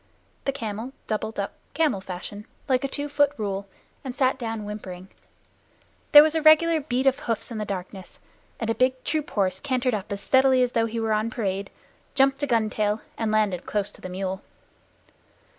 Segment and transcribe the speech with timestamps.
[0.45, 3.67] The camel doubled up camel fashion, like a two foot rule,
[4.03, 5.09] and sat down whimpering.
[6.11, 8.17] There was a regular beat of hoofs in the darkness,
[8.59, 11.69] and a big troop horse cantered up as steadily as though he were on parade,
[12.15, 14.41] jumped a gun tail, and landed close to the mule.